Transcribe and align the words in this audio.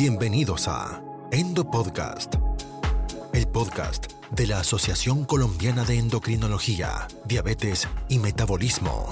Bienvenidos 0.00 0.66
a 0.66 1.02
Endo 1.30 1.70
Podcast, 1.70 2.36
el 3.34 3.46
podcast 3.46 4.06
de 4.30 4.46
la 4.46 4.60
Asociación 4.60 5.26
Colombiana 5.26 5.84
de 5.84 5.98
Endocrinología, 5.98 7.06
Diabetes 7.26 7.86
y 8.08 8.18
Metabolismo. 8.18 9.10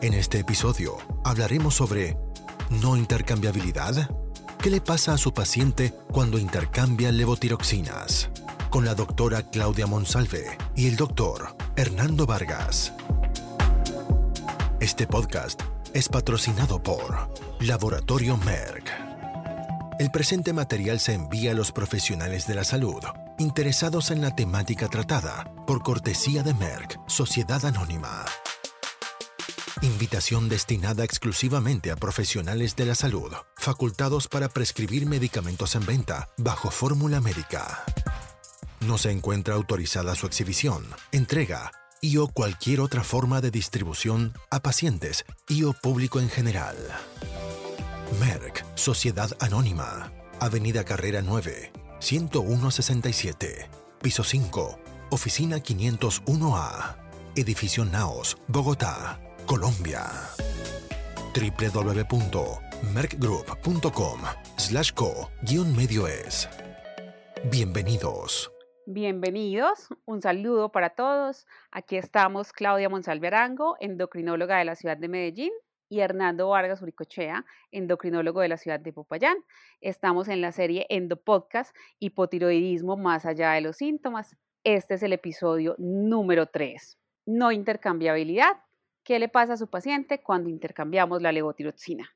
En 0.00 0.14
este 0.14 0.38
episodio 0.38 0.98
hablaremos 1.24 1.74
sobre 1.74 2.16
no 2.70 2.96
intercambiabilidad. 2.96 4.08
¿Qué 4.62 4.70
le 4.70 4.80
pasa 4.80 5.14
a 5.14 5.18
su 5.18 5.34
paciente 5.34 5.92
cuando 6.12 6.38
intercambia 6.38 7.10
levotiroxinas? 7.10 8.30
Con 8.70 8.84
la 8.84 8.94
doctora 8.94 9.42
Claudia 9.42 9.88
Monsalve 9.88 10.56
y 10.76 10.86
el 10.86 10.94
doctor 10.94 11.56
Hernando 11.74 12.26
Vargas. 12.26 12.92
Este 14.78 15.08
podcast 15.08 15.60
es 15.92 16.08
patrocinado 16.08 16.80
por 16.80 17.28
Laboratorio 17.58 18.36
Merck. 18.36 19.03
El 19.98 20.10
presente 20.10 20.52
material 20.52 20.98
se 20.98 21.14
envía 21.14 21.52
a 21.52 21.54
los 21.54 21.70
profesionales 21.70 22.46
de 22.46 22.54
la 22.54 22.64
salud 22.64 23.00
interesados 23.38 24.10
en 24.10 24.20
la 24.20 24.34
temática 24.34 24.88
tratada 24.88 25.52
por 25.66 25.82
cortesía 25.82 26.42
de 26.42 26.54
Merck, 26.54 26.98
Sociedad 27.08 27.64
Anónima. 27.64 28.24
Invitación 29.82 30.48
destinada 30.48 31.04
exclusivamente 31.04 31.90
a 31.90 31.96
profesionales 31.96 32.76
de 32.76 32.86
la 32.86 32.94
salud, 32.94 33.32
facultados 33.56 34.28
para 34.28 34.48
prescribir 34.48 35.06
medicamentos 35.06 35.74
en 35.74 35.84
venta 35.84 36.28
bajo 36.38 36.70
fórmula 36.70 37.20
médica. 37.20 37.84
No 38.80 38.98
se 38.98 39.10
encuentra 39.10 39.54
autorizada 39.54 40.14
su 40.14 40.26
exhibición, 40.26 40.86
entrega 41.12 41.72
y 42.00 42.18
o 42.18 42.28
cualquier 42.28 42.80
otra 42.80 43.02
forma 43.02 43.40
de 43.40 43.50
distribución 43.50 44.32
a 44.50 44.60
pacientes 44.60 45.24
y 45.48 45.64
o 45.64 45.72
público 45.72 46.20
en 46.20 46.28
general. 46.28 46.76
Merck, 48.20 48.62
Sociedad 48.74 49.30
Anónima, 49.40 50.12
Avenida 50.40 50.84
Carrera 50.84 51.22
9, 51.22 51.72
10167, 52.00 53.68
Piso 54.02 54.24
5, 54.24 54.78
Oficina 55.10 55.58
501A, 55.58 56.96
Edificio 57.36 57.84
Naos, 57.84 58.36
Bogotá, 58.48 59.20
Colombia. 59.46 60.10
www.merckgroup.com 61.34 64.20
slash 64.56 64.92
co-medio 64.92 66.06
es. 66.06 66.48
Bienvenidos. 67.50 68.50
Bienvenidos, 68.86 69.88
un 70.04 70.20
saludo 70.20 70.70
para 70.70 70.90
todos. 70.90 71.46
Aquí 71.72 71.96
estamos 71.96 72.52
Claudia 72.52 72.90
Monsalve 72.90 73.28
Arango, 73.28 73.76
endocrinóloga 73.80 74.58
de 74.58 74.66
la 74.66 74.76
ciudad 74.76 74.98
de 74.98 75.08
Medellín, 75.08 75.52
y 75.94 76.00
Hernando 76.00 76.48
Vargas 76.48 76.82
Uricochea, 76.82 77.46
endocrinólogo 77.70 78.40
de 78.40 78.48
la 78.48 78.56
ciudad 78.56 78.80
de 78.80 78.92
Popayán. 78.92 79.36
Estamos 79.80 80.26
en 80.26 80.40
la 80.40 80.50
serie 80.50 80.86
Endopodcast, 80.88 81.74
hipotiroidismo 82.00 82.96
más 82.96 83.24
allá 83.24 83.52
de 83.52 83.60
los 83.60 83.76
síntomas. 83.76 84.36
Este 84.64 84.94
es 84.94 85.04
el 85.04 85.12
episodio 85.12 85.76
número 85.78 86.46
3. 86.46 86.98
No 87.26 87.52
intercambiabilidad. 87.52 88.56
¿Qué 89.04 89.20
le 89.20 89.28
pasa 89.28 89.52
a 89.52 89.56
su 89.56 89.70
paciente 89.70 90.20
cuando 90.20 90.48
intercambiamos 90.50 91.22
la 91.22 91.30
levotiroxina? 91.30 92.10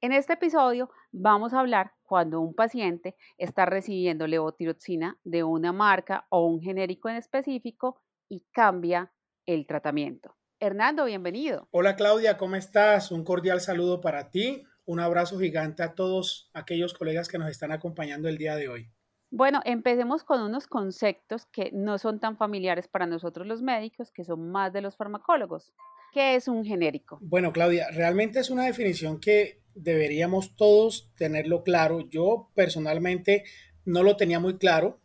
En 0.00 0.10
este 0.10 0.32
episodio 0.32 0.90
vamos 1.12 1.54
a 1.54 1.60
hablar 1.60 1.92
cuando 2.02 2.40
un 2.40 2.54
paciente 2.54 3.14
está 3.38 3.64
recibiendo 3.64 4.26
levotiroxina 4.26 5.18
de 5.22 5.44
una 5.44 5.72
marca 5.72 6.26
o 6.30 6.46
un 6.46 6.60
genérico 6.60 7.08
en 7.08 7.16
específico 7.16 8.02
y 8.28 8.40
cambia 8.50 9.12
el 9.46 9.66
tratamiento. 9.66 10.34
Hernando, 10.62 11.06
bienvenido. 11.06 11.68
Hola 11.70 11.96
Claudia, 11.96 12.36
¿cómo 12.36 12.54
estás? 12.54 13.10
Un 13.10 13.24
cordial 13.24 13.62
saludo 13.62 14.02
para 14.02 14.30
ti. 14.30 14.64
Un 14.84 15.00
abrazo 15.00 15.38
gigante 15.38 15.82
a 15.82 15.94
todos 15.94 16.50
aquellos 16.52 16.92
colegas 16.92 17.28
que 17.28 17.38
nos 17.38 17.48
están 17.48 17.72
acompañando 17.72 18.28
el 18.28 18.36
día 18.36 18.56
de 18.56 18.68
hoy. 18.68 18.90
Bueno, 19.30 19.62
empecemos 19.64 20.22
con 20.22 20.42
unos 20.42 20.66
conceptos 20.66 21.46
que 21.46 21.70
no 21.72 21.96
son 21.96 22.20
tan 22.20 22.36
familiares 22.36 22.88
para 22.88 23.06
nosotros 23.06 23.46
los 23.46 23.62
médicos, 23.62 24.12
que 24.12 24.22
son 24.22 24.50
más 24.50 24.70
de 24.74 24.82
los 24.82 24.96
farmacólogos. 24.98 25.72
¿Qué 26.12 26.34
es 26.34 26.46
un 26.46 26.62
genérico? 26.62 27.18
Bueno, 27.22 27.54
Claudia, 27.54 27.86
realmente 27.92 28.38
es 28.38 28.50
una 28.50 28.64
definición 28.64 29.18
que 29.18 29.62
deberíamos 29.74 30.56
todos 30.56 31.10
tenerlo 31.16 31.62
claro. 31.62 32.00
Yo 32.10 32.50
personalmente 32.54 33.44
no 33.86 34.02
lo 34.02 34.18
tenía 34.18 34.40
muy 34.40 34.58
claro 34.58 35.00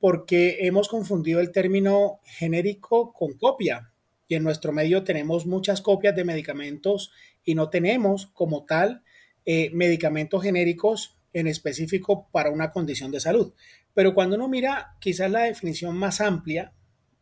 porque 0.00 0.66
hemos 0.66 0.88
confundido 0.88 1.38
el 1.38 1.52
término 1.52 2.18
genérico 2.24 3.12
con 3.12 3.34
copia. 3.34 3.89
Y 4.30 4.36
en 4.36 4.44
nuestro 4.44 4.70
medio 4.72 5.02
tenemos 5.02 5.44
muchas 5.44 5.82
copias 5.82 6.14
de 6.14 6.22
medicamentos 6.22 7.10
y 7.44 7.56
no 7.56 7.68
tenemos 7.68 8.26
como 8.26 8.64
tal 8.64 9.02
eh, 9.44 9.70
medicamentos 9.72 10.40
genéricos 10.40 11.18
en 11.32 11.48
específico 11.48 12.28
para 12.30 12.52
una 12.52 12.70
condición 12.70 13.10
de 13.10 13.18
salud. 13.18 13.54
Pero 13.92 14.14
cuando 14.14 14.36
uno 14.36 14.46
mira 14.46 14.96
quizás 15.00 15.32
la 15.32 15.40
definición 15.40 15.96
más 15.96 16.20
amplia, 16.20 16.72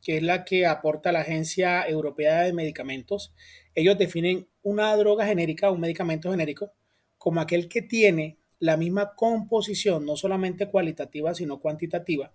que 0.03 0.19
es 0.19 0.23
la 0.23 0.45
que 0.45 0.67
aporta 0.67 1.11
la 1.11 1.21
Agencia 1.21 1.89
Europea 1.89 2.43
de 2.43 2.53
Medicamentos, 2.53 3.33
ellos 3.75 3.97
definen 3.97 4.47
una 4.61 4.95
droga 4.95 5.25
genérica, 5.25 5.71
un 5.71 5.81
medicamento 5.81 6.31
genérico, 6.31 6.75
como 7.17 7.41
aquel 7.41 7.71
que 7.71 7.81
tiene 7.81 8.37
la 8.59 8.77
misma 8.77 9.15
composición, 9.15 10.05
no 10.05 10.15
solamente 10.15 10.69
cualitativa, 10.69 11.35
sino 11.35 11.59
cuantitativa, 11.59 12.35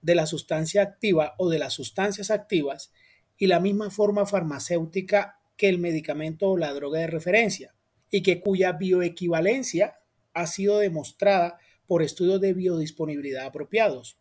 de 0.00 0.14
la 0.14 0.26
sustancia 0.26 0.80
activa 0.80 1.34
o 1.38 1.50
de 1.50 1.58
las 1.58 1.72
sustancias 1.72 2.30
activas 2.30 2.92
y 3.36 3.46
la 3.46 3.60
misma 3.60 3.90
forma 3.90 4.26
farmacéutica 4.26 5.40
que 5.56 5.68
el 5.68 5.78
medicamento 5.78 6.50
o 6.50 6.56
la 6.56 6.72
droga 6.72 7.00
de 7.00 7.06
referencia, 7.06 7.74
y 8.10 8.22
que 8.22 8.40
cuya 8.40 8.72
bioequivalencia 8.72 9.96
ha 10.34 10.46
sido 10.46 10.78
demostrada 10.78 11.58
por 11.86 12.02
estudios 12.02 12.40
de 12.40 12.52
biodisponibilidad 12.52 13.46
apropiados. 13.46 14.18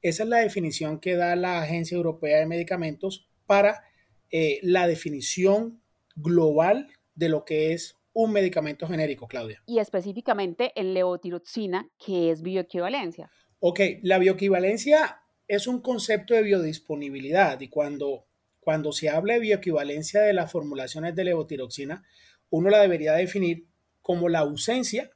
Esa 0.00 0.24
es 0.24 0.28
la 0.28 0.38
definición 0.38 0.98
que 0.98 1.16
da 1.16 1.36
la 1.36 1.60
Agencia 1.60 1.96
Europea 1.96 2.38
de 2.38 2.46
Medicamentos 2.46 3.28
para 3.46 3.84
eh, 4.30 4.58
la 4.62 4.86
definición 4.86 5.82
global 6.16 6.88
de 7.14 7.28
lo 7.28 7.44
que 7.44 7.72
es 7.72 7.96
un 8.12 8.32
medicamento 8.32 8.86
genérico, 8.86 9.26
Claudia. 9.26 9.62
Y 9.66 9.78
específicamente 9.78 10.72
en 10.74 10.94
levotiroxina, 10.94 11.88
que 12.04 12.30
es 12.30 12.42
bioequivalencia. 12.42 13.30
Ok, 13.60 13.80
la 14.02 14.18
bioequivalencia 14.18 15.22
es 15.48 15.66
un 15.66 15.80
concepto 15.80 16.34
de 16.34 16.42
biodisponibilidad 16.42 17.60
y 17.60 17.68
cuando, 17.68 18.26
cuando 18.62 18.92
se 18.92 19.08
habla 19.08 19.34
de 19.34 19.40
bioequivalencia 19.40 20.20
de 20.20 20.32
las 20.32 20.52
formulaciones 20.52 21.16
de 21.16 21.24
levotiroxina, 21.24 22.04
uno 22.48 22.70
la 22.70 22.80
debería 22.80 23.12
definir 23.14 23.66
como 24.02 24.28
la 24.28 24.38
ausencia 24.38 25.10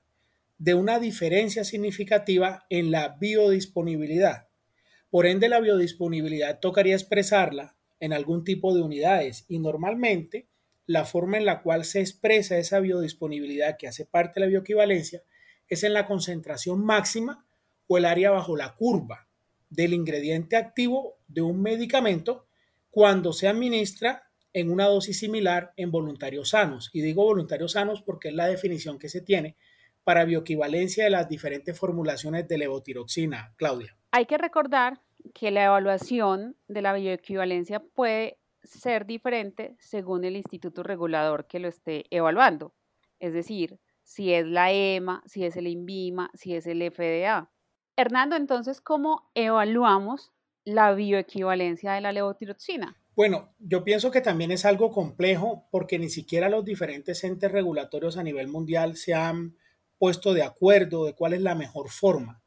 de 0.58 0.74
una 0.74 0.98
diferencia 0.98 1.62
significativa 1.62 2.66
en 2.70 2.90
la 2.90 3.16
biodisponibilidad. 3.20 4.48
Por 5.10 5.26
ende, 5.26 5.48
la 5.48 5.60
biodisponibilidad 5.60 6.58
tocaría 6.58 6.96
expresarla 6.96 7.76
en 8.00 8.12
algún 8.12 8.42
tipo 8.42 8.74
de 8.74 8.82
unidades 8.82 9.44
y 9.48 9.60
normalmente 9.60 10.48
la 10.84 11.04
forma 11.04 11.36
en 11.36 11.44
la 11.44 11.62
cual 11.62 11.84
se 11.84 12.00
expresa 12.00 12.58
esa 12.58 12.80
biodisponibilidad 12.80 13.76
que 13.78 13.86
hace 13.86 14.06
parte 14.06 14.40
de 14.40 14.46
la 14.46 14.50
bioequivalencia 14.50 15.22
es 15.68 15.84
en 15.84 15.92
la 15.92 16.06
concentración 16.06 16.84
máxima 16.84 17.46
o 17.86 17.96
el 17.96 18.06
área 18.06 18.32
bajo 18.32 18.56
la 18.56 18.74
curva 18.74 19.28
del 19.70 19.94
ingrediente 19.94 20.56
activo 20.56 21.18
de 21.28 21.42
un 21.42 21.62
medicamento 21.62 22.45
cuando 22.96 23.34
se 23.34 23.46
administra 23.46 24.22
en 24.54 24.70
una 24.70 24.86
dosis 24.86 25.18
similar 25.18 25.74
en 25.76 25.90
voluntarios 25.90 26.48
sanos. 26.48 26.88
Y 26.94 27.02
digo 27.02 27.24
voluntarios 27.24 27.72
sanos 27.72 28.00
porque 28.00 28.28
es 28.28 28.34
la 28.34 28.46
definición 28.46 28.98
que 28.98 29.10
se 29.10 29.20
tiene 29.20 29.54
para 30.02 30.24
bioequivalencia 30.24 31.04
de 31.04 31.10
las 31.10 31.28
diferentes 31.28 31.78
formulaciones 31.78 32.48
de 32.48 32.56
levotiroxina, 32.56 33.52
Claudia. 33.56 33.98
Hay 34.12 34.24
que 34.24 34.38
recordar 34.38 35.02
que 35.34 35.50
la 35.50 35.66
evaluación 35.66 36.56
de 36.68 36.80
la 36.80 36.94
bioequivalencia 36.94 37.80
puede 37.80 38.38
ser 38.62 39.04
diferente 39.04 39.76
según 39.78 40.24
el 40.24 40.34
instituto 40.34 40.82
regulador 40.82 41.46
que 41.46 41.58
lo 41.58 41.68
esté 41.68 42.06
evaluando. 42.08 42.72
Es 43.20 43.34
decir, 43.34 43.78
si 44.04 44.32
es 44.32 44.46
la 44.46 44.72
EMA, 44.72 45.22
si 45.26 45.44
es 45.44 45.58
el 45.58 45.66
INVIMA, 45.66 46.30
si 46.32 46.54
es 46.54 46.66
el 46.66 46.80
FDA. 46.90 47.50
Hernando, 47.94 48.36
entonces, 48.36 48.80
¿cómo 48.80 49.30
evaluamos 49.34 50.32
la 50.66 50.92
bioequivalencia 50.92 51.92
de 51.92 52.02
la 52.02 52.12
levotiroxina? 52.12 52.96
Bueno, 53.14 53.54
yo 53.58 53.82
pienso 53.82 54.10
que 54.10 54.20
también 54.20 54.50
es 54.50 54.66
algo 54.66 54.90
complejo 54.90 55.66
porque 55.70 55.98
ni 55.98 56.10
siquiera 56.10 56.50
los 56.50 56.64
diferentes 56.64 57.24
entes 57.24 57.50
regulatorios 57.50 58.18
a 58.18 58.22
nivel 58.22 58.48
mundial 58.48 58.96
se 58.96 59.14
han 59.14 59.56
puesto 59.96 60.34
de 60.34 60.42
acuerdo 60.42 61.06
de 61.06 61.14
cuál 61.14 61.32
es 61.32 61.40
la 61.40 61.54
mejor 61.54 61.88
forma. 61.88 62.42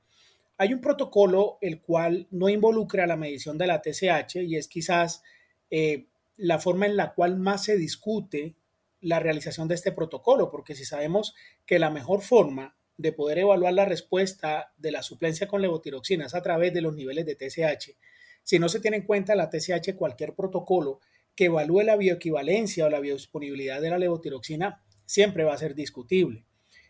Hay 0.58 0.74
un 0.74 0.82
protocolo 0.82 1.58
el 1.62 1.82
cual 1.82 2.28
no 2.30 2.50
involucra 2.50 3.08
la 3.08 3.16
medición 3.16 3.58
de 3.58 3.68
la 3.68 3.82
TSH 3.82 4.44
y 4.44 4.58
es 4.58 4.68
quizás 4.68 5.24
eh, 5.72 6.08
la 6.36 6.60
forma 6.60 6.86
en 6.86 6.98
la 6.98 7.14
cual 7.14 7.38
más 7.38 7.64
se 7.64 7.78
discute 7.78 8.56
la 9.02 9.20
realización 9.20 9.70
de 9.70 9.76
este 9.76 9.94
protocolo, 9.94 10.52
porque 10.52 10.76
si 10.76 10.84
sabemos 10.84 11.34
que 11.66 11.80
la 11.80 11.90
mejor 11.90 12.22
forma 12.22 12.76
de 13.00 13.14
poder 13.14 13.40
evaluar 13.40 13.74
la 13.74 13.86
respuesta 13.86 14.74
de 14.78 14.92
la 14.92 15.02
suplencia 15.02 15.48
con 15.48 15.62
levotiroxina 15.62 16.26
es 16.26 16.36
a 16.36 16.44
través 16.44 16.74
de 16.74 16.82
los 16.82 16.94
niveles 16.94 17.26
de 17.26 17.36
TSH, 17.36 17.96
si 18.50 18.58
no 18.58 18.68
se 18.68 18.80
tiene 18.80 18.98
en 18.98 19.04
cuenta 19.04 19.36
la 19.36 19.50
TSH, 19.52 19.96
cualquier 19.96 20.34
protocolo 20.34 21.00
que 21.36 21.46
evalúe 21.46 21.82
la 21.82 21.96
bioequivalencia 21.96 22.86
o 22.86 22.90
la 22.90 23.00
biodisponibilidad 23.00 23.80
de 23.80 23.92
la 23.92 24.00
levotiroxina 24.00 24.84
siempre 25.06 25.44
va 25.44 25.54
a 25.54 25.58
ser 25.58 25.76
discutible. 25.76 26.46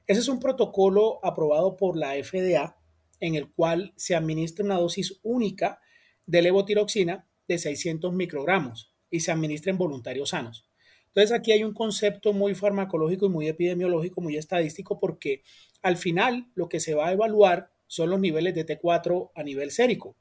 Ese 0.08 0.22
es 0.22 0.30
un 0.30 0.40
protocolo 0.40 1.20
aprobado 1.22 1.76
por 1.76 1.98
la 1.98 2.14
FDA 2.14 2.78
en 3.20 3.36
el 3.36 3.52
cual 3.52 3.94
se 3.98 4.16
administra 4.16 4.64
una 4.64 4.78
dosis 4.78 5.20
única 5.22 5.82
de 6.26 6.42
levotiroxina 6.42 7.28
de 7.48 7.58
600 7.58 8.14
microgramos 8.14 8.96
y 9.10 9.20
se 9.20 9.32
administra 9.32 9.72
en 9.72 9.78
voluntarios 9.78 10.30
sanos. 10.30 10.69
Entonces 11.10 11.32
aquí 11.32 11.52
hay 11.52 11.64
un 11.64 11.74
concepto 11.74 12.34
muy 12.34 12.56
farmacológico 12.56 13.26
y 13.28 13.30
muy 13.30 13.48
epidemiológico, 13.48 14.22
muy 14.22 14.38
estadístico, 14.38 15.00
porque 15.00 15.44
al 15.82 15.98
final 15.98 16.48
lo 16.56 16.70
que 16.70 16.80
se 16.80 16.94
va 16.94 17.08
a 17.08 17.12
evaluar 17.12 17.72
son 17.88 18.10
los 18.10 18.20
niveles 18.20 18.54
de 18.56 18.66
T4 18.66 19.32
a 19.36 19.44
nivel 19.44 19.72
sérico 19.72 20.16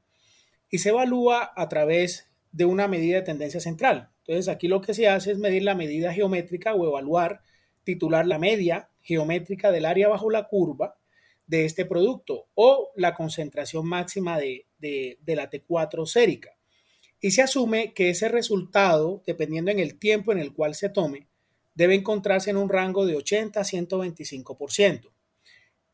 y 0.70 0.78
se 0.78 0.90
evalúa 0.90 1.52
a 1.54 1.68
través 1.68 2.30
de 2.52 2.64
una 2.64 2.88
medida 2.88 3.16
de 3.16 3.22
tendencia 3.22 3.60
central. 3.60 4.10
Entonces 4.20 4.48
aquí 4.48 4.68
lo 4.68 4.80
que 4.80 4.94
se 4.94 5.08
hace 5.08 5.32
es 5.32 5.38
medir 5.38 5.62
la 5.62 5.74
medida 5.74 6.12
geométrica 6.12 6.74
o 6.74 6.86
evaluar, 6.86 7.42
titular 7.84 8.26
la 8.26 8.38
media 8.38 8.90
geométrica 9.00 9.70
del 9.70 9.86
área 9.86 10.08
bajo 10.08 10.30
la 10.30 10.48
curva 10.48 10.98
de 11.46 11.64
este 11.64 11.86
producto 11.86 12.48
o 12.54 12.90
la 12.94 13.14
concentración 13.14 13.88
máxima 13.88 14.38
de, 14.38 14.66
la 15.26 15.50
T4 15.50 16.06
sérica. 16.06 16.57
Y 17.20 17.32
se 17.32 17.42
asume 17.42 17.92
que 17.94 18.10
ese 18.10 18.28
resultado, 18.28 19.22
dependiendo 19.26 19.70
en 19.70 19.80
el 19.80 19.98
tiempo 19.98 20.32
en 20.32 20.38
el 20.38 20.52
cual 20.52 20.74
se 20.74 20.88
tome, 20.88 21.26
debe 21.74 21.94
encontrarse 21.94 22.50
en 22.50 22.56
un 22.56 22.68
rango 22.68 23.06
de 23.06 23.16
80 23.16 23.60
a 23.60 23.64
125%. 23.64 25.10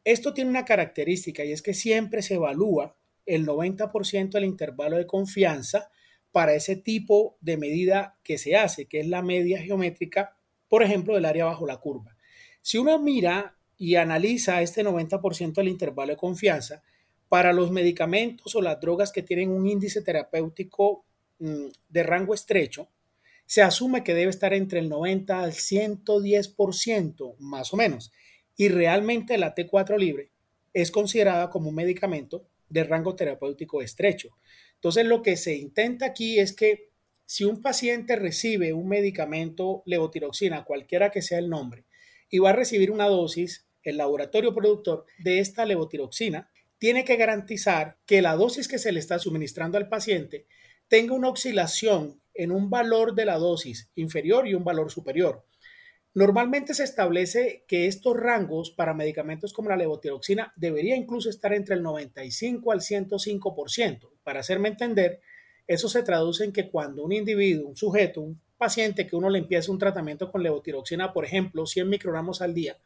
Esto 0.05 0.35
tiene 0.35 0.50
una 0.50 0.65
característica 0.65 1.44
y 1.44 1.53
es 1.53 1.62
que 1.62 1.73
siempre 1.73 2.21
se 2.21 2.35
evalúa 2.35 2.97
el 3.25 3.47
90% 3.47 4.31
del 4.32 4.44
intervalo 4.44 4.99
de 4.99 5.06
confianza 5.06 5.91
para 6.31 6.55
ese 6.55 6.76
tipo 6.76 7.38
de 7.41 7.56
medida 7.56 8.19
que 8.23 8.37
se 8.37 8.56
hace, 8.56 8.87
que 8.87 9.00
es 9.00 9.06
la 9.06 9.23
media 9.23 9.62
geométrica, 9.62 10.37
por 10.69 10.82
ejemplo, 10.82 11.15
del 11.15 11.25
área 11.25 11.47
bajo 11.47 11.67
la 11.67 11.79
curva. 11.79 12.17
Si 12.61 12.77
uno 12.77 12.99
mira 12.99 13.56
y 13.79 13.94
analiza 13.94 14.61
este 14.61 14.85
90% 14.85 15.55
del 15.55 15.69
intervalo 15.69 16.12
de 16.12 16.19
confianza, 16.19 16.82
para 17.29 17.53
los 17.53 17.70
medicamentos 17.70 18.55
o 18.55 18.62
las 18.62 18.81
drogas 18.81 19.11
que 19.11 19.23
tienen 19.23 19.50
un 19.50 19.67
índice 19.67 20.03
terapéutico 20.03 21.05
de 21.88 22.02
rango 22.02 22.35
estrecho, 22.35 22.88
se 23.46 23.62
asume 23.62 24.02
que 24.02 24.14
debe 24.14 24.31
estar 24.31 24.55
entre 24.55 24.81
el 24.81 24.88
90 24.88 25.43
al 25.43 25.52
110%, 25.52 27.37
más 27.38 27.75
o 27.75 27.76
menos. 27.76 28.12
Y 28.56 28.69
realmente 28.69 29.37
la 29.38 29.55
T4 29.55 29.99
libre 29.99 30.31
es 30.73 30.91
considerada 30.91 31.50
como 31.50 31.69
un 31.69 31.75
medicamento 31.75 32.46
de 32.69 32.85
rango 32.85 33.14
terapéutico 33.14 33.82
estrecho. 33.82 34.31
Entonces, 34.75 35.06
lo 35.06 35.23
que 35.23 35.37
se 35.37 35.56
intenta 35.56 36.06
aquí 36.06 36.38
es 36.38 36.52
que 36.52 36.91
si 37.26 37.44
un 37.44 37.62
paciente 37.62 38.17
recibe 38.17 38.73
un 38.73 38.88
medicamento 38.88 39.82
levotiroxina, 39.87 40.64
cualquiera 40.64 41.11
que 41.11 41.23
sea 41.23 41.38
el 41.38 41.49
nombre, 41.49 41.85
y 42.29 42.38
va 42.38 42.50
a 42.50 42.55
recibir 42.55 42.91
una 42.91 43.06
dosis, 43.06 43.67
el 43.82 43.96
laboratorio 43.96 44.55
productor 44.55 45.06
de 45.19 45.38
esta 45.38 45.64
levotiroxina 45.64 46.50
tiene 46.79 47.05
que 47.05 47.17
garantizar 47.17 47.99
que 48.06 48.23
la 48.23 48.35
dosis 48.35 48.69
que 48.69 48.79
se 48.79 48.93
le 48.93 49.00
está 49.00 49.19
suministrando 49.19 49.79
al 49.79 49.88
paciente 49.88 50.46
tenga 50.94 51.14
una 51.14 51.31
oscilación 51.31 52.20
en 52.35 52.52
un 52.52 52.70
valor 52.70 53.17
de 53.17 53.25
la 53.25 53.37
dosis 53.37 53.91
inferior 53.96 54.46
y 54.46 54.55
un 54.55 54.62
valor 54.62 54.93
superior. 54.93 55.44
Normalmente 56.14 56.73
se 56.73 56.85
establece 56.85 57.64
que 57.67 57.88
estos 57.88 58.17
rangos 58.17 58.70
para 58.70 58.94
medicamentos 58.94 59.52
como 59.52 59.70
la 59.70 59.76
levotiroxina 59.76 60.52
debería 60.55 60.94
incluso 60.94 61.31
estar 61.31 61.52
entre 61.52 61.75
el 61.75 61.82
95 61.82 62.70
al 62.70 62.79
105%. 62.79 64.08
Para 64.23 64.38
hacerme 64.38 64.69
entender, 64.69 65.20
eso 65.67 65.88
se 65.88 66.05
traduce 66.05 66.44
en 66.44 66.52
que 66.52 66.70
cuando 66.70 67.02
un 67.02 67.11
individuo, 67.11 67.70
un 67.70 67.76
sujeto, 67.76 68.20
un 68.20 68.41
paciente 68.56 69.08
que 69.08 69.17
uno 69.17 69.31
le 69.31 69.41
empieza 69.41 69.73
un 69.73 69.81
tratamiento 69.81 70.31
con 70.31 70.44
levotiroxina, 70.44 71.12
por 71.12 71.25
ejemplo, 71.25 71.67
100 71.67 71.88
microgramos 71.88 72.41
al 72.41 72.55
día, 72.55 72.79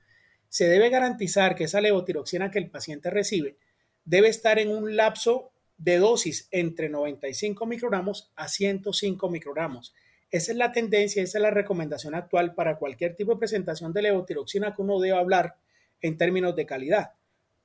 se 0.49 0.67
debe 0.67 0.89
garantizar 0.89 1.55
que 1.55 1.65
esa 1.65 1.83
levotiroxina 1.83 2.51
que 2.51 2.59
el 2.59 2.71
paciente 2.71 3.11
recibe 3.11 3.59
debe 4.07 4.29
estar 4.29 4.59
en 4.59 4.71
un 4.71 4.97
lapso 4.97 5.53
de 5.79 5.99
dosis 5.99 6.49
entre 6.51 6.89
95 6.89 7.65
microgramos 7.65 8.33
a 8.37 8.49
105 8.49 9.31
microgramos. 9.31 9.95
Esa 10.31 10.53
es 10.53 10.59
la 10.59 10.73
tendencia, 10.73 11.23
esa 11.23 11.39
es 11.39 11.43
la 11.43 11.51
recomendación 11.51 12.15
actual 12.15 12.55
para 12.55 12.77
cualquier 12.77 13.17
tipo 13.17 13.33
de 13.33 13.39
presentación 13.39 13.93
de 13.93 14.03
levotiroxina 14.03 14.75
que 14.75 14.83
uno 14.83 15.01
debe 15.01 15.17
hablar 15.17 15.57
en 16.03 16.19
términos 16.19 16.55
de 16.55 16.67
calidad. 16.67 17.13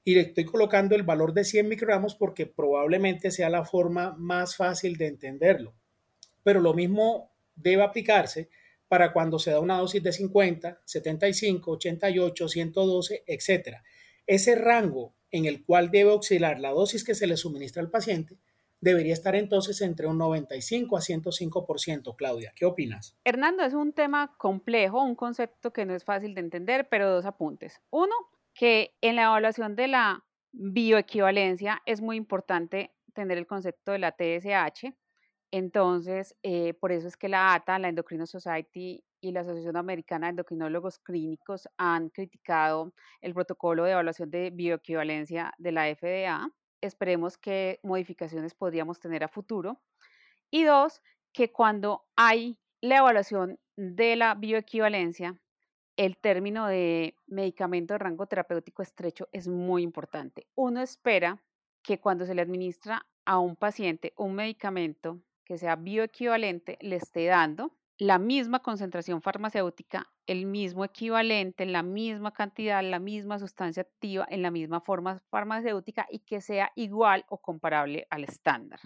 Y 0.06 0.16
le 0.16 0.22
estoy 0.22 0.46
colocando 0.46 0.96
el 0.96 1.04
valor 1.04 1.34
de 1.34 1.44
100 1.44 1.68
microgramos 1.68 2.16
porque 2.16 2.46
probablemente 2.46 3.32
sea 3.32 3.50
la 3.50 3.66
forma 3.66 4.16
más 4.18 4.56
fácil 4.56 4.98
de 4.98 5.08
entenderlo. 5.08 5.74
Pero 6.44 6.62
lo 6.62 6.74
mismo 6.74 7.32
debe 7.56 7.84
aplicarse 7.84 8.50
para 8.88 9.12
cuando 9.12 9.40
se 9.40 9.52
da 9.52 9.60
una 9.60 9.80
dosis 9.80 10.04
de 10.04 10.14
50, 10.14 10.82
75, 10.86 11.72
88, 11.72 12.48
112, 12.48 13.24
etc. 13.26 13.78
Ese 14.28 14.56
rango 14.56 15.16
en 15.34 15.44
el 15.46 15.66
cual 15.66 15.92
debe 15.92 16.12
oscilar 16.12 16.62
la 16.62 16.72
dosis 16.72 17.04
que 17.04 17.16
se 17.16 17.28
le 17.28 17.36
suministra 17.36 17.82
al 17.82 17.90
paciente 17.90 18.38
debería 18.84 19.14
estar 19.14 19.34
entonces 19.36 19.80
entre 19.82 20.08
un 20.08 20.18
95 20.18 20.98
a 20.98 21.00
105%. 21.00 22.16
Claudia, 22.18 22.52
¿qué 22.54 22.66
opinas? 22.66 23.18
Hernando, 23.24 23.64
es 23.64 23.74
un 23.74 23.94
tema 23.94 24.36
complejo, 24.38 25.02
un 25.02 25.16
concepto 25.16 25.72
que 25.72 25.86
no 25.86 25.96
es 25.96 26.04
fácil 26.04 26.36
de 26.36 26.42
entender, 26.42 26.90
pero 26.90 27.10
dos 27.10 27.26
apuntes. 27.26 27.82
Uno, 27.90 28.14
que 28.54 28.94
en 29.00 29.16
la 29.16 29.24
evaluación 29.24 29.78
de 29.78 29.88
la 29.88 30.26
bioequivalencia 30.52 31.82
es 31.86 32.02
muy 32.02 32.18
importante 32.18 32.92
tener 33.14 33.38
el 33.38 33.48
concepto 33.48 33.94
de 33.94 34.00
la 34.00 34.12
TSH. 34.12 34.94
Entonces, 35.52 36.36
eh, 36.44 36.74
por 36.74 36.92
eso 36.92 37.08
es 37.08 37.16
que 37.16 37.30
la 37.30 37.54
ATA, 37.54 37.80
la 37.80 37.88
Endocrino 37.88 38.26
Society 38.26 39.02
y 39.24 39.32
la 39.32 39.40
Asociación 39.42 39.78
Americana 39.78 40.28
de 40.28 40.32
Endocrinólogos 40.32 41.00
Clínicos 41.00 41.68
han 41.78 42.10
criticado 42.10 42.94
el 43.22 43.34
protocolo 43.34 43.86
de 43.86 43.92
evaluación 43.92 44.30
de 44.30 44.50
bioequivalencia 44.52 45.54
de 45.58 45.72
la 45.72 45.86
FDA 45.96 46.52
esperemos 46.84 47.38
qué 47.38 47.80
modificaciones 47.84 48.54
podríamos 48.54 49.00
tener 49.00 49.24
a 49.24 49.30
futuro. 49.30 49.82
Y 50.52 50.64
dos, 50.64 51.02
que 51.32 51.52
cuando 51.52 52.06
hay 52.16 52.60
la 52.82 52.98
evaluación 52.98 53.60
de 53.76 54.16
la 54.16 54.36
bioequivalencia, 54.36 55.40
el 55.96 56.18
término 56.18 56.68
de 56.68 57.16
medicamento 57.28 57.94
de 57.94 58.00
rango 58.00 58.28
terapéutico 58.28 58.82
estrecho 58.82 59.30
es 59.32 59.48
muy 59.48 59.84
importante. 59.84 60.48
Uno 60.56 60.82
espera 60.82 61.42
que 61.82 62.00
cuando 62.00 62.26
se 62.26 62.36
le 62.36 62.42
administra 62.42 63.06
a 63.26 63.40
un 63.40 63.56
paciente 63.56 64.14
un 64.18 64.36
medicamento 64.36 65.22
que 65.46 65.58
sea 65.58 65.76
bioequivalente, 65.76 66.78
le 66.82 66.98
esté 66.98 67.26
dando 67.26 67.72
la 67.98 68.18
misma 68.18 68.60
concentración 68.60 69.22
farmacéutica, 69.22 70.12
el 70.26 70.46
mismo 70.46 70.84
equivalente, 70.84 71.66
la 71.66 71.84
misma 71.84 72.32
cantidad, 72.32 72.84
la 72.84 73.00
misma 73.00 73.40
sustancia 73.40 73.84
activa, 73.84 74.28
en 74.30 74.42
la 74.42 74.52
misma 74.52 74.82
forma 74.82 75.22
farmacéutica 75.30 76.08
y 76.10 76.20
que 76.20 76.42
sea 76.42 76.72
igual 76.76 77.26
o 77.30 77.38
comparable 77.38 78.08
al 78.10 78.24
estándar. 78.24 78.80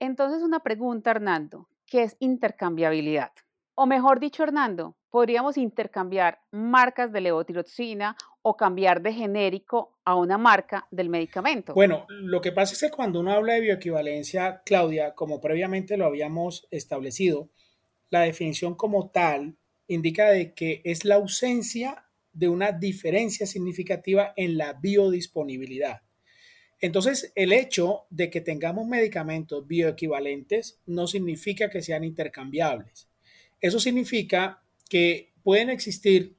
Entonces, 0.00 0.42
una 0.42 0.60
pregunta, 0.60 1.10
Hernando, 1.10 1.68
¿qué 1.86 2.02
es 2.02 2.16
intercambiabilidad? 2.20 3.32
O 3.74 3.86
mejor 3.86 4.18
dicho, 4.18 4.42
Hernando, 4.42 4.96
podríamos 5.08 5.56
intercambiar 5.56 6.40
marcas 6.50 7.12
de 7.12 7.20
levotiroxina 7.20 8.16
o 8.42 8.56
cambiar 8.56 9.02
de 9.02 9.12
genérico 9.12 9.98
a 10.04 10.16
una 10.16 10.36
marca 10.36 10.86
del 10.90 11.08
medicamento. 11.08 11.74
Bueno, 11.74 12.06
lo 12.08 12.40
que 12.40 12.52
pasa 12.52 12.74
es 12.74 12.80
que 12.80 12.90
cuando 12.90 13.20
uno 13.20 13.32
habla 13.32 13.54
de 13.54 13.60
bioequivalencia, 13.60 14.62
Claudia, 14.64 15.14
como 15.14 15.40
previamente 15.40 15.96
lo 15.96 16.06
habíamos 16.06 16.66
establecido, 16.70 17.50
la 18.10 18.20
definición 18.22 18.74
como 18.74 19.10
tal 19.10 19.56
indica 19.86 20.30
de 20.30 20.54
que 20.54 20.80
es 20.84 21.04
la 21.04 21.16
ausencia 21.16 22.04
de 22.32 22.48
una 22.48 22.72
diferencia 22.72 23.46
significativa 23.46 24.32
en 24.36 24.56
la 24.58 24.74
biodisponibilidad. 24.74 26.02
Entonces, 26.80 27.32
el 27.34 27.52
hecho 27.52 28.04
de 28.10 28.30
que 28.30 28.40
tengamos 28.40 28.86
medicamentos 28.86 29.66
bioequivalentes 29.66 30.80
no 30.86 31.06
significa 31.08 31.68
que 31.68 31.82
sean 31.82 32.04
intercambiables. 32.04 33.08
Eso 33.60 33.80
significa 33.80 34.62
que 34.88 35.32
pueden 35.42 35.70
existir 35.70 36.36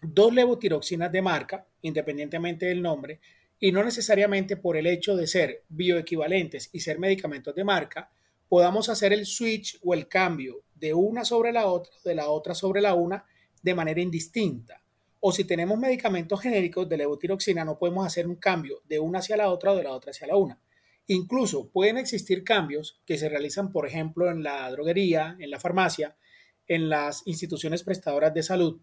dos 0.00 0.32
levotiroxinas 0.32 1.12
de 1.12 1.20
marca, 1.20 1.66
independientemente 1.82 2.66
del 2.66 2.80
nombre, 2.80 3.20
y 3.60 3.72
no 3.72 3.84
necesariamente 3.84 4.56
por 4.56 4.76
el 4.76 4.86
hecho 4.86 5.16
de 5.16 5.26
ser 5.26 5.64
bioequivalentes 5.68 6.70
y 6.72 6.80
ser 6.80 6.98
medicamentos 6.98 7.54
de 7.54 7.64
marca, 7.64 8.10
podamos 8.48 8.88
hacer 8.88 9.12
el 9.12 9.26
switch 9.26 9.78
o 9.82 9.92
el 9.92 10.08
cambio 10.08 10.62
de 10.78 10.94
una 10.94 11.24
sobre 11.24 11.52
la 11.52 11.66
otra, 11.66 11.92
de 12.04 12.14
la 12.14 12.28
otra 12.28 12.54
sobre 12.54 12.80
la 12.80 12.94
una, 12.94 13.24
de 13.62 13.74
manera 13.74 14.00
indistinta. 14.00 14.82
O 15.20 15.32
si 15.32 15.44
tenemos 15.44 15.78
medicamentos 15.78 16.40
genéricos 16.40 16.88
de 16.88 16.98
levotiroxina, 16.98 17.64
no 17.64 17.78
podemos 17.78 18.06
hacer 18.06 18.26
un 18.26 18.36
cambio 18.36 18.82
de 18.84 18.98
una 18.98 19.18
hacia 19.18 19.36
la 19.36 19.50
otra 19.50 19.72
o 19.72 19.76
de 19.76 19.82
la 19.82 19.92
otra 19.92 20.10
hacia 20.10 20.26
la 20.26 20.36
una. 20.36 20.60
Incluso 21.08 21.68
pueden 21.70 21.98
existir 21.98 22.44
cambios 22.44 23.00
que 23.06 23.16
se 23.16 23.28
realizan, 23.28 23.72
por 23.72 23.86
ejemplo, 23.86 24.30
en 24.30 24.42
la 24.42 24.70
droguería, 24.70 25.36
en 25.38 25.50
la 25.50 25.60
farmacia, 25.60 26.16
en 26.66 26.88
las 26.88 27.22
instituciones 27.26 27.82
prestadoras 27.82 28.34
de 28.34 28.42
salud, 28.42 28.80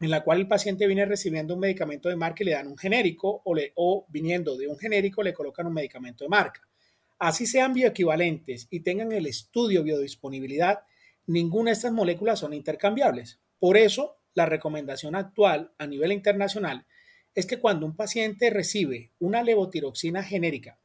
en 0.00 0.10
la 0.10 0.24
cual 0.24 0.40
el 0.40 0.48
paciente 0.48 0.86
viene 0.86 1.06
recibiendo 1.06 1.54
un 1.54 1.60
medicamento 1.60 2.08
de 2.08 2.16
marca 2.16 2.42
y 2.42 2.46
le 2.46 2.52
dan 2.52 2.66
un 2.66 2.76
genérico 2.76 3.42
o, 3.44 3.56
o 3.76 4.06
viniendo 4.08 4.56
de 4.56 4.66
un 4.66 4.76
genérico 4.76 5.22
le 5.22 5.32
colocan 5.32 5.66
un 5.66 5.74
medicamento 5.74 6.24
de 6.24 6.28
marca. 6.28 6.60
Así 7.18 7.46
sean 7.46 7.72
bioequivalentes 7.72 8.66
y 8.68 8.80
tengan 8.80 9.12
el 9.12 9.26
estudio 9.26 9.84
biodisponibilidad, 9.84 10.80
ninguna 11.26 11.70
de 11.70 11.74
estas 11.74 11.92
moléculas 11.92 12.40
son 12.40 12.52
intercambiables. 12.52 13.40
Por 13.58 13.76
eso, 13.76 14.18
la 14.34 14.46
recomendación 14.46 15.14
actual 15.14 15.72
a 15.78 15.86
nivel 15.86 16.12
internacional 16.12 16.86
es 17.34 17.46
que 17.46 17.58
cuando 17.58 17.86
un 17.86 17.96
paciente 17.96 18.50
recibe 18.50 19.12
una 19.18 19.42
levotiroxina 19.42 20.22
genérica 20.22 20.78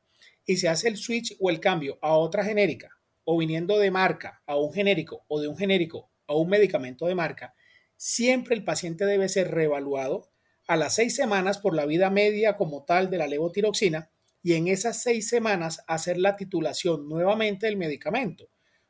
y 0.46 0.58
se 0.58 0.70
hace 0.70 0.88
el 0.88 0.98
switch 0.98 1.36
o 1.40 1.50
el 1.50 1.60
cambio 1.60 2.00
a 2.02 2.16
otra 2.16 2.44
genérica, 2.44 2.98
o 3.26 3.38
viniendo 3.38 3.78
de 3.78 3.92
marca 3.92 4.42
a 4.46 4.56
un 4.56 4.72
genérico 4.72 5.26
o 5.28 5.42
de 5.42 5.50
un 5.50 5.58
genérico 5.58 6.10
a 6.28 6.36
un 6.36 6.50
medicamento 6.50 7.08
de 7.08 7.16
marca, 7.16 7.54
siempre 7.98 8.56
el 8.56 8.64
paciente 8.64 9.06
debe 9.06 9.28
ser 9.28 9.52
reevaluado 9.52 10.32
a 10.68 10.78
las 10.78 10.96
seis 10.96 11.16
semanas 11.16 11.58
por 11.58 11.76
la 11.76 11.86
vida 11.86 12.10
media 12.10 12.56
como 12.56 12.86
tal 12.86 13.10
de 13.10 13.18
la 13.18 13.28
levotiroxina 13.28 14.12
y 14.44 14.54
en 14.54 14.68
esas 14.70 15.02
seis 15.02 15.28
semanas 15.28 15.84
hacer 15.88 16.18
la 16.18 16.38
titulación 16.38 17.10
nuevamente 17.10 17.66
del 17.66 17.76
medicamento. 17.76 18.50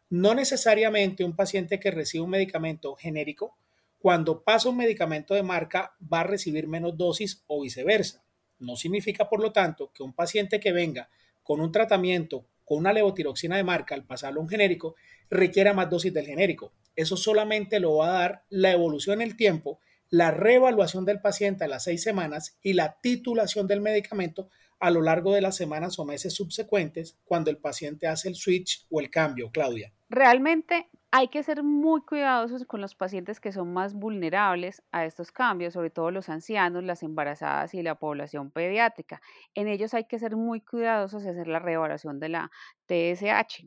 No 0.10 0.34
necesariamente 0.34 1.24
un 1.24 1.36
paciente 1.36 1.80
que 1.80 1.92
recibe 1.92 2.24
un 2.24 2.30
medicamento 2.30 2.96
genérico, 2.96 3.58
cuando 4.00 4.44
pasa 4.44 4.70
un 4.70 4.78
medicamento 4.78 5.34
de 5.34 5.44
marca, 5.44 5.96
va 6.02 6.22
a 6.22 6.24
recibir 6.24 6.68
menos 6.68 6.98
dosis 6.98 7.44
o 7.48 7.62
viceversa. 7.62 8.24
No 8.60 8.76
significa, 8.76 9.28
por 9.28 9.42
lo 9.42 9.52
tanto, 9.52 9.92
que 9.94 10.04
un 10.04 10.14
paciente 10.14 10.60
que 10.60 10.72
venga 10.72 11.10
con 11.44 11.60
un 11.60 11.72
tratamiento 11.72 12.46
con 12.68 12.80
una 12.80 12.92
levotiroxina 12.92 13.56
de 13.56 13.64
marca 13.64 13.96
al 13.96 14.04
pasarlo 14.04 14.42
a 14.42 14.44
un 14.44 14.50
genérico 14.50 14.96
requiera 15.30 15.74
más 15.74 15.90
dosis 15.90 16.14
del 16.14 16.26
genérico. 16.26 16.74
Eso 16.98 17.16
solamente 17.16 17.80
lo 17.80 17.96
va 17.96 18.10
a 18.10 18.20
dar 18.20 18.44
la 18.50 18.72
evolución 18.72 19.22
en 19.22 19.30
el 19.30 19.38
tiempo, 19.38 19.80
la 20.10 20.32
reevaluación 20.32 21.06
del 21.06 21.22
paciente 21.22 21.64
a 21.64 21.70
las 21.70 21.86
seis 21.86 22.04
semanas 22.04 22.58
y 22.62 22.74
la 22.74 23.00
titulación 23.00 23.68
del 23.68 23.80
medicamento 23.80 24.50
a 24.80 24.92
lo 24.92 25.02
largo 25.02 25.34
de 25.34 25.42
las 25.42 25.56
semanas 25.56 25.98
o 25.98 26.04
meses 26.04 26.34
subsecuentes 26.34 27.18
cuando 27.24 27.50
el 27.52 27.58
paciente 27.58 28.08
hace 28.08 28.28
el 28.28 28.36
switch 28.36 28.86
o 28.90 29.00
el 29.00 29.10
cambio, 29.10 29.50
Claudia. 29.50 29.94
Realmente 30.10 30.90
hay 31.12 31.28
que 31.28 31.44
ser 31.44 31.64
muy 31.64 32.02
cuidadosos 32.02 32.66
con 32.66 32.80
los 32.80 32.96
pacientes 32.96 33.40
que 33.42 33.52
son 33.52 33.74
más 33.74 33.94
vulnerables 33.94 34.82
a 34.92 35.06
estos 35.06 35.32
cambios, 35.32 35.74
sobre 35.74 35.90
todo 35.90 36.12
los 36.12 36.30
ancianos, 36.30 36.84
las 36.84 37.04
embarazadas 37.04 37.74
y 37.74 37.84
la 37.84 37.96
población 37.96 38.52
pediátrica. 38.52 39.22
En 39.54 39.68
ellos 39.68 39.94
hay 39.94 40.06
que 40.06 40.20
ser 40.20 40.36
muy 40.38 40.62
cuidadosos 40.62 41.24
y 41.26 41.30
hacer 41.30 41.48
la 41.48 41.60
reevaluación 41.60 42.20
de 42.20 42.30
la 42.30 42.52
TSH. 42.88 43.66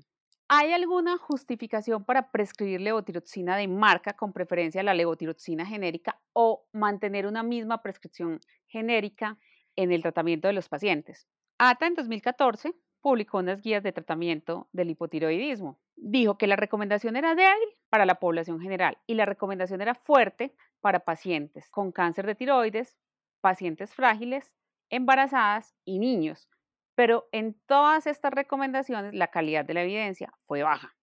¿Hay 0.48 0.72
alguna 0.72 1.16
justificación 1.18 2.04
para 2.04 2.30
prescribir 2.30 2.80
levotiroxina 2.80 3.56
de 3.56 3.68
marca 3.68 4.14
con 4.14 4.32
preferencia 4.32 4.80
a 4.80 4.84
la 4.84 4.94
levotiroxina 4.94 5.64
genérica 5.66 6.20
o 6.32 6.66
mantener 6.72 7.26
una 7.26 7.42
misma 7.42 7.82
prescripción 7.82 8.40
genérica 8.66 9.38
en 9.76 9.92
el 9.92 10.02
tratamiento 10.02 10.48
de 10.48 10.54
los 10.54 10.68
pacientes? 10.68 11.28
ATA 11.58 11.86
en 11.86 11.94
2014 11.94 12.74
publicó 13.00 13.38
unas 13.38 13.62
guías 13.62 13.82
de 13.82 13.92
tratamiento 13.92 14.68
del 14.72 14.90
hipotiroidismo. 14.90 15.78
Dijo 16.02 16.38
que 16.38 16.46
la 16.46 16.56
recomendación 16.56 17.16
era 17.16 17.34
débil 17.34 17.68
para 17.88 18.06
la 18.06 18.16
población 18.16 18.60
general 18.60 18.98
y 19.06 19.14
la 19.14 19.26
recomendación 19.26 19.80
era 19.80 19.94
fuerte 19.94 20.54
para 20.80 21.00
pacientes 21.00 21.68
con 21.68 21.92
cáncer 21.92 22.26
de 22.26 22.34
tiroides, 22.34 22.96
pacientes 23.40 23.94
frágiles, 23.94 24.50
embarazadas 24.88 25.74
y 25.84 25.98
niños. 25.98 26.48
Pero 26.94 27.28
en 27.32 27.54
todas 27.66 28.06
estas 28.06 28.32
recomendaciones 28.32 29.14
la 29.14 29.28
calidad 29.28 29.64
de 29.64 29.74
la 29.74 29.82
evidencia 29.82 30.32
fue 30.46 30.62
baja. 30.62 30.96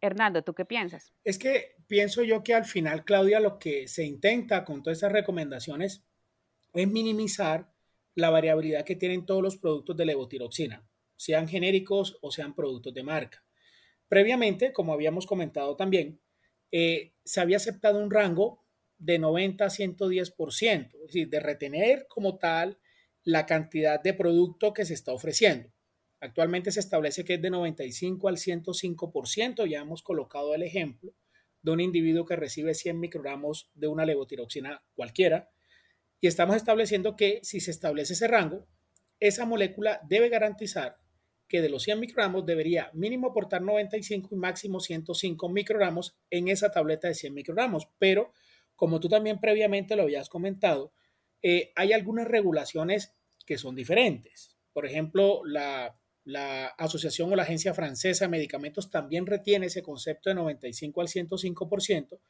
Hernando, 0.00 0.42
¿tú 0.42 0.54
qué 0.54 0.64
piensas? 0.64 1.12
Es 1.24 1.38
que 1.38 1.76
pienso 1.88 2.22
yo 2.22 2.42
que 2.42 2.54
al 2.54 2.64
final, 2.66 3.04
Claudia, 3.04 3.40
lo 3.40 3.58
que 3.58 3.88
se 3.88 4.04
intenta 4.04 4.64
con 4.64 4.82
todas 4.82 4.98
estas 4.98 5.12
recomendaciones 5.12 6.04
es 6.72 6.88
minimizar 6.88 7.72
la 8.14 8.30
variabilidad 8.30 8.84
que 8.84 8.96
tienen 8.96 9.26
todos 9.26 9.42
los 9.42 9.56
productos 9.56 9.96
de 9.96 10.06
levotiroxina 10.06 10.86
sean 11.16 11.48
genéricos 11.48 12.18
o 12.20 12.30
sean 12.30 12.54
productos 12.54 12.94
de 12.94 13.02
marca. 13.02 13.42
Previamente, 14.08 14.72
como 14.72 14.92
habíamos 14.92 15.26
comentado 15.26 15.76
también, 15.76 16.20
eh, 16.72 17.12
se 17.24 17.40
había 17.40 17.56
aceptado 17.56 18.02
un 18.02 18.10
rango 18.10 18.64
de 18.98 19.18
90 19.18 19.64
a 19.64 19.70
110%, 19.70 20.94
es 20.94 21.06
decir, 21.06 21.28
de 21.28 21.40
retener 21.40 22.06
como 22.08 22.38
tal 22.38 22.78
la 23.24 23.46
cantidad 23.46 24.00
de 24.00 24.14
producto 24.14 24.72
que 24.72 24.84
se 24.84 24.94
está 24.94 25.12
ofreciendo. 25.12 25.70
Actualmente 26.20 26.70
se 26.70 26.80
establece 26.80 27.24
que 27.24 27.34
es 27.34 27.42
de 27.42 27.50
95 27.50 28.28
al 28.28 28.36
105%, 28.36 29.66
ya 29.66 29.80
hemos 29.80 30.02
colocado 30.02 30.54
el 30.54 30.62
ejemplo 30.62 31.12
de 31.62 31.72
un 31.72 31.80
individuo 31.80 32.24
que 32.24 32.36
recibe 32.36 32.74
100 32.74 32.98
microgramos 32.98 33.70
de 33.74 33.88
una 33.88 34.06
levotiroxina 34.06 34.82
cualquiera, 34.94 35.50
y 36.20 36.28
estamos 36.28 36.56
estableciendo 36.56 37.16
que 37.16 37.40
si 37.42 37.60
se 37.60 37.70
establece 37.70 38.14
ese 38.14 38.28
rango, 38.28 38.66
esa 39.20 39.44
molécula 39.44 40.00
debe 40.08 40.28
garantizar 40.28 40.98
que 41.48 41.62
de 41.62 41.68
los 41.68 41.82
100 41.84 42.00
microgramos 42.00 42.44
debería 42.44 42.90
mínimo 42.92 43.28
aportar 43.28 43.62
95 43.62 44.28
y 44.32 44.38
máximo 44.38 44.80
105 44.80 45.48
microgramos 45.48 46.16
en 46.30 46.48
esa 46.48 46.70
tableta 46.70 47.08
de 47.08 47.14
100 47.14 47.34
microgramos. 47.34 47.88
Pero, 47.98 48.32
como 48.74 49.00
tú 49.00 49.08
también 49.08 49.40
previamente 49.40 49.96
lo 49.96 50.02
habías 50.02 50.28
comentado, 50.28 50.92
eh, 51.42 51.72
hay 51.76 51.92
algunas 51.92 52.26
regulaciones 52.26 53.14
que 53.44 53.58
son 53.58 53.74
diferentes. 53.74 54.56
Por 54.72 54.86
ejemplo, 54.86 55.42
la, 55.44 55.96
la 56.24 56.66
Asociación 56.66 57.32
o 57.32 57.36
la 57.36 57.44
Agencia 57.44 57.72
Francesa 57.72 58.24
de 58.24 58.30
Medicamentos 58.30 58.90
también 58.90 59.26
retiene 59.26 59.66
ese 59.66 59.82
concepto 59.82 60.28
de 60.28 60.34
95 60.34 61.00
al 61.00 61.06
105%, 61.06 62.20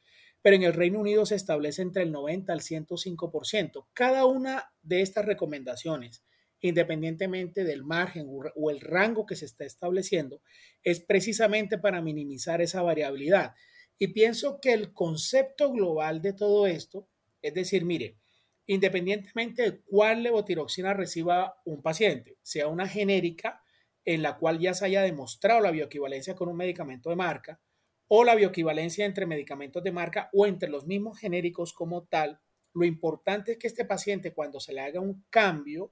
pero 0.41 0.55
en 0.55 0.63
el 0.63 0.73
Reino 0.73 0.99
Unido 0.99 1.25
se 1.25 1.35
establece 1.35 1.81
entre 1.81 2.03
el 2.03 2.11
90 2.11 2.53
al 2.53 2.61
105%. 2.61 3.87
Cada 3.93 4.25
una 4.25 4.71
de 4.83 5.01
estas 5.01 5.25
recomendaciones 5.25 6.23
independientemente 6.61 7.63
del 7.63 7.83
margen 7.83 8.27
o 8.55 8.69
el 8.69 8.81
rango 8.81 9.25
que 9.25 9.35
se 9.35 9.45
está 9.45 9.65
estableciendo, 9.65 10.41
es 10.83 10.99
precisamente 11.01 11.77
para 11.77 12.01
minimizar 12.01 12.61
esa 12.61 12.81
variabilidad. 12.81 13.53
Y 13.99 14.07
pienso 14.07 14.59
que 14.59 14.73
el 14.73 14.93
concepto 14.93 15.71
global 15.71 16.21
de 16.21 16.33
todo 16.33 16.67
esto, 16.67 17.07
es 17.41 17.53
decir, 17.53 17.85
mire, 17.85 18.17
independientemente 18.65 19.63
de 19.63 19.81
cuál 19.81 20.23
levotiroxina 20.23 20.93
reciba 20.93 21.61
un 21.65 21.81
paciente, 21.81 22.37
sea 22.41 22.67
una 22.67 22.87
genérica 22.87 23.61
en 24.05 24.21
la 24.21 24.37
cual 24.37 24.59
ya 24.59 24.73
se 24.73 24.85
haya 24.85 25.01
demostrado 25.01 25.61
la 25.61 25.71
bioequivalencia 25.71 26.35
con 26.35 26.49
un 26.49 26.57
medicamento 26.57 27.09
de 27.09 27.15
marca, 27.15 27.59
o 28.07 28.23
la 28.23 28.35
bioequivalencia 28.35 29.05
entre 29.05 29.25
medicamentos 29.25 29.83
de 29.83 29.91
marca 29.91 30.29
o 30.31 30.45
entre 30.45 30.69
los 30.69 30.85
mismos 30.85 31.19
genéricos 31.19 31.73
como 31.73 32.05
tal, 32.05 32.39
lo 32.73 32.85
importante 32.85 33.53
es 33.53 33.57
que 33.57 33.67
este 33.67 33.85
paciente 33.85 34.33
cuando 34.33 34.59
se 34.59 34.73
le 34.73 34.81
haga 34.81 34.99
un 34.99 35.25
cambio, 35.29 35.91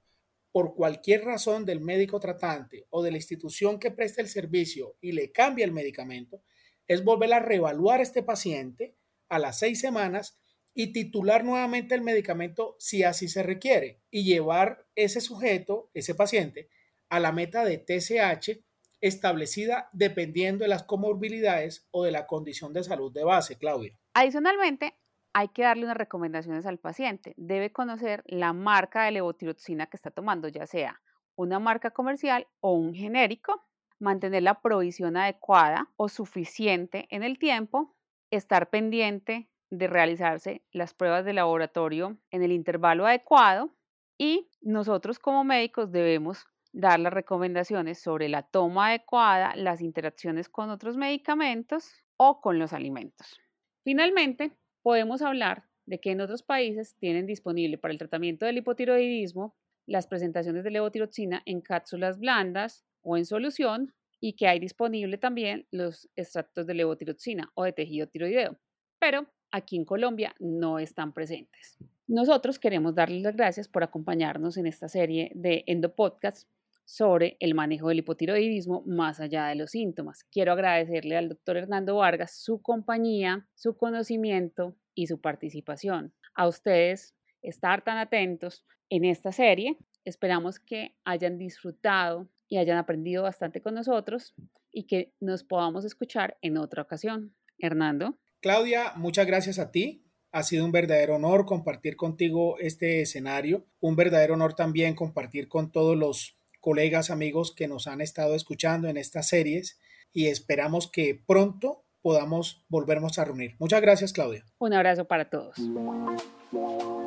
por 0.56 0.74
cualquier 0.74 1.22
razón 1.22 1.66
del 1.66 1.82
médico 1.82 2.18
tratante 2.18 2.86
o 2.88 3.02
de 3.02 3.10
la 3.10 3.18
institución 3.18 3.78
que 3.78 3.90
presta 3.90 4.22
el 4.22 4.28
servicio 4.30 4.96
y 5.02 5.12
le 5.12 5.30
cambia 5.30 5.66
el 5.66 5.70
medicamento, 5.70 6.40
es 6.88 7.04
volver 7.04 7.34
a 7.34 7.40
reevaluar 7.40 8.00
este 8.00 8.22
paciente 8.22 8.96
a 9.28 9.38
las 9.38 9.58
seis 9.58 9.80
semanas 9.80 10.38
y 10.72 10.94
titular 10.94 11.44
nuevamente 11.44 11.94
el 11.94 12.00
medicamento 12.00 12.74
si 12.78 13.02
así 13.02 13.28
se 13.28 13.42
requiere 13.42 14.00
y 14.10 14.24
llevar 14.24 14.86
ese 14.94 15.20
sujeto, 15.20 15.90
ese 15.92 16.14
paciente, 16.14 16.70
a 17.10 17.20
la 17.20 17.32
meta 17.32 17.62
de 17.62 17.76
TSH 17.76 18.58
establecida 19.02 19.90
dependiendo 19.92 20.64
de 20.64 20.68
las 20.68 20.84
comorbilidades 20.84 21.86
o 21.90 22.02
de 22.02 22.12
la 22.12 22.26
condición 22.26 22.72
de 22.72 22.82
salud 22.82 23.12
de 23.12 23.24
base, 23.24 23.58
Claudia. 23.58 23.98
Adicionalmente, 24.14 24.94
hay 25.38 25.48
que 25.48 25.64
darle 25.64 25.84
unas 25.84 25.98
recomendaciones 25.98 26.64
al 26.64 26.78
paciente. 26.78 27.34
Debe 27.36 27.70
conocer 27.70 28.22
la 28.24 28.54
marca 28.54 29.04
de 29.04 29.10
levotiroxina 29.10 29.84
que 29.84 29.98
está 29.98 30.10
tomando, 30.10 30.48
ya 30.48 30.66
sea 30.66 31.02
una 31.34 31.58
marca 31.58 31.90
comercial 31.90 32.46
o 32.60 32.72
un 32.72 32.94
genérico, 32.94 33.62
mantener 33.98 34.44
la 34.44 34.62
provisión 34.62 35.14
adecuada 35.18 35.90
o 35.96 36.08
suficiente 36.08 37.06
en 37.10 37.22
el 37.22 37.38
tiempo, 37.38 37.94
estar 38.30 38.70
pendiente 38.70 39.50
de 39.68 39.86
realizarse 39.88 40.64
las 40.72 40.94
pruebas 40.94 41.26
de 41.26 41.34
laboratorio 41.34 42.16
en 42.30 42.42
el 42.42 42.50
intervalo 42.50 43.04
adecuado 43.04 43.74
y 44.16 44.48
nosotros 44.62 45.18
como 45.18 45.44
médicos 45.44 45.92
debemos 45.92 46.46
dar 46.72 46.98
las 46.98 47.12
recomendaciones 47.12 48.00
sobre 48.00 48.30
la 48.30 48.40
toma 48.40 48.88
adecuada, 48.88 49.54
las 49.54 49.82
interacciones 49.82 50.48
con 50.48 50.70
otros 50.70 50.96
medicamentos 50.96 51.92
o 52.16 52.40
con 52.40 52.58
los 52.58 52.72
alimentos. 52.72 53.38
Finalmente, 53.84 54.56
podemos 54.86 55.20
hablar 55.20 55.64
de 55.84 55.98
que 55.98 56.12
en 56.12 56.20
otros 56.20 56.44
países 56.44 56.94
tienen 57.00 57.26
disponible 57.26 57.76
para 57.76 57.90
el 57.90 57.98
tratamiento 57.98 58.46
del 58.46 58.58
hipotiroidismo 58.58 59.56
las 59.84 60.06
presentaciones 60.06 60.62
de 60.62 60.70
levotiroxina 60.70 61.42
en 61.44 61.60
cápsulas 61.60 62.20
blandas 62.20 62.84
o 63.02 63.16
en 63.16 63.26
solución 63.26 63.92
y 64.20 64.34
que 64.34 64.46
hay 64.46 64.60
disponible 64.60 65.18
también 65.18 65.66
los 65.72 66.08
extractos 66.14 66.68
de 66.68 66.74
levotiroxina 66.74 67.50
o 67.54 67.64
de 67.64 67.72
tejido 67.72 68.06
tiroideo. 68.06 68.60
Pero 69.00 69.26
aquí 69.50 69.76
en 69.76 69.84
Colombia 69.84 70.36
no 70.38 70.78
están 70.78 71.12
presentes. 71.12 71.78
Nosotros 72.06 72.60
queremos 72.60 72.94
darles 72.94 73.22
las 73.22 73.34
gracias 73.34 73.66
por 73.66 73.82
acompañarnos 73.82 74.56
en 74.56 74.66
esta 74.66 74.88
serie 74.88 75.32
de 75.34 75.64
Endopodcast 75.66 76.48
sobre 76.86 77.36
el 77.40 77.54
manejo 77.54 77.88
del 77.88 77.98
hipotiroidismo 77.98 78.82
más 78.86 79.20
allá 79.20 79.48
de 79.48 79.56
los 79.56 79.72
síntomas. 79.72 80.24
Quiero 80.30 80.52
agradecerle 80.52 81.16
al 81.16 81.28
doctor 81.28 81.58
Hernando 81.58 81.96
Vargas 81.96 82.40
su 82.40 82.62
compañía, 82.62 83.46
su 83.54 83.76
conocimiento 83.76 84.76
y 84.94 85.08
su 85.08 85.20
participación. 85.20 86.14
A 86.34 86.48
ustedes 86.48 87.14
estar 87.42 87.82
tan 87.82 87.98
atentos 87.98 88.64
en 88.88 89.04
esta 89.04 89.32
serie. 89.32 89.76
Esperamos 90.04 90.60
que 90.60 90.96
hayan 91.04 91.38
disfrutado 91.38 92.28
y 92.48 92.58
hayan 92.58 92.78
aprendido 92.78 93.24
bastante 93.24 93.60
con 93.60 93.74
nosotros 93.74 94.34
y 94.70 94.86
que 94.86 95.12
nos 95.20 95.42
podamos 95.42 95.84
escuchar 95.84 96.38
en 96.40 96.56
otra 96.56 96.82
ocasión. 96.82 97.34
Hernando. 97.58 98.18
Claudia, 98.40 98.92
muchas 98.96 99.26
gracias 99.26 99.58
a 99.58 99.70
ti 99.70 100.04
Ha 100.30 100.42
sido 100.42 100.66
un 100.66 100.72
verdadero 100.72 101.16
honor 101.16 101.46
compartir 101.46 101.96
contigo 101.96 102.58
este 102.58 103.00
escenario, 103.00 103.66
un 103.80 103.96
verdadero 103.96 104.34
honor 104.34 104.54
también 104.54 104.94
compartir 104.94 105.48
con 105.48 105.72
todos 105.72 105.96
los 105.96 106.35
colegas, 106.66 107.10
amigos 107.10 107.54
que 107.54 107.68
nos 107.68 107.86
han 107.86 108.00
estado 108.00 108.34
escuchando 108.34 108.88
en 108.88 108.96
estas 108.96 109.28
series 109.28 109.78
y 110.12 110.26
esperamos 110.26 110.90
que 110.90 111.22
pronto 111.24 111.84
podamos 112.02 112.64
volvernos 112.68 113.20
a 113.20 113.24
reunir. 113.24 113.54
Muchas 113.60 113.80
gracias, 113.80 114.12
Claudia. 114.12 114.44
Un 114.58 114.74
abrazo 114.74 115.04
para 115.04 115.30
todos. 115.30 115.54